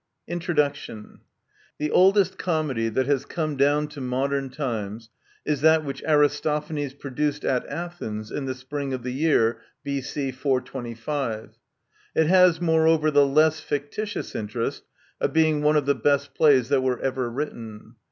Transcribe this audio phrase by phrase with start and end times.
[1.77, 5.11] The oldest comedy that has come down to modern times
[5.45, 10.31] is that which Aristophanes produced at Athens in the spring of the year B.C.
[10.31, 11.51] 425.
[12.15, 14.85] It has, moreover, the less fictitious interest
[15.19, 17.93] of being one of the best plays that were ever written.